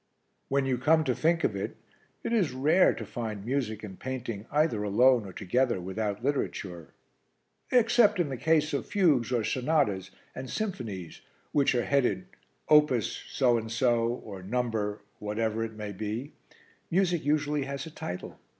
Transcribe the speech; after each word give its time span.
When 0.47 0.65
you 0.65 0.79
come 0.79 1.03
to 1.03 1.13
think 1.13 1.43
of 1.43 1.55
it, 1.55 1.77
it 2.23 2.33
is 2.33 2.53
rare 2.53 2.91
to 2.91 3.05
find 3.05 3.45
music 3.45 3.83
and 3.83 3.99
painting 3.99 4.47
either 4.49 4.81
alone 4.81 5.27
or 5.27 5.31
together 5.31 5.79
without 5.79 6.23
literature. 6.23 6.95
Except 7.71 8.19
in 8.19 8.29
the 8.29 8.35
case 8.35 8.73
of 8.73 8.87
fugues 8.87 9.31
or 9.31 9.43
sonatas 9.43 10.09
and 10.33 10.49
symphonies, 10.49 11.21
which 11.51 11.75
are 11.75 11.85
headed 11.85 12.25
'Op.' 12.67 12.89
so 13.29 13.59
and 13.59 13.71
so, 13.71 14.07
or 14.25 14.41
'No.' 14.41 14.97
whatever 15.19 15.63
it 15.63 15.73
may 15.73 15.91
be, 15.91 16.33
music 16.89 17.23
usually 17.23 17.65
has 17.65 17.85
a 17.85 17.91
title. 17.91 18.39